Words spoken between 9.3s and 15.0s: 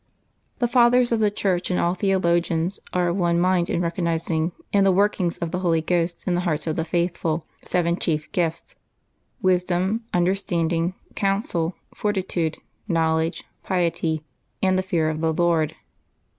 Wisdom, Un derstanding, Counsel, Fortitude, Knowledge, Piety, and the